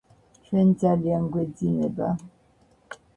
ჩვენ 0.45 0.71
ძალიან 0.83 1.27
გვეძინება 1.35 2.09